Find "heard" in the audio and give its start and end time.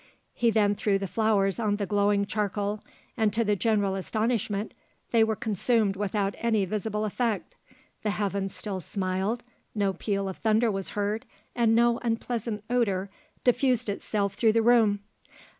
10.97-11.27